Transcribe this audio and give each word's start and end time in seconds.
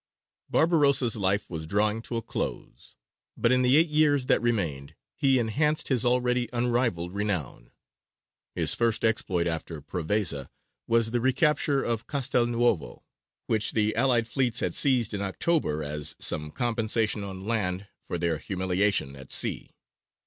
Barbarossa's 0.49 1.15
life 1.15 1.47
was 1.47 1.67
drawing 1.67 2.01
to 2.01 2.17
a 2.17 2.23
close, 2.23 2.95
but 3.37 3.51
in 3.51 3.61
the 3.61 3.77
eight 3.77 3.87
years 3.89 4.25
that 4.25 4.41
remained 4.41 4.95
he 5.15 5.37
enhanced 5.37 5.89
his 5.89 6.03
already 6.03 6.49
unrivalled 6.51 7.13
renown. 7.13 7.69
His 8.55 8.73
first 8.73 9.05
exploit 9.05 9.45
after 9.45 9.79
Prevesa 9.79 10.49
was 10.87 11.11
the 11.11 11.21
recapture 11.21 11.83
of 11.83 12.07
Castelnuovo, 12.07 13.03
which 13.45 13.73
the 13.73 13.95
allied 13.95 14.27
fleets 14.27 14.59
had 14.59 14.73
seized 14.73 15.13
in 15.13 15.21
October, 15.21 15.83
as 15.83 16.15
some 16.17 16.49
compensation 16.49 17.23
on 17.23 17.45
land 17.45 17.85
for 18.01 18.17
their 18.17 18.39
humiliation 18.39 19.15
at 19.15 19.31
sea. 19.31 19.75